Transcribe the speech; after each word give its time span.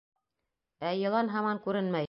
Ә 0.91 0.95
йылан 1.03 1.31
һаман 1.37 1.65
күренмәй. 1.69 1.99